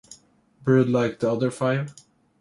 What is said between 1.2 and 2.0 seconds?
other five?